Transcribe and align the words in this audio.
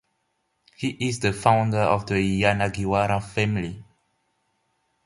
He 0.75 0.97
is 1.07 1.19
the 1.19 1.31
founder 1.31 1.77
of 1.77 2.07
the 2.07 2.15
Yanagiwara 2.15 3.21
family. 3.23 3.83